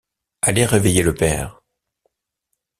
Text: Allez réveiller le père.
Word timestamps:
Allez 0.41 0.65
réveiller 0.65 1.03
le 1.03 1.13
père. 1.13 1.61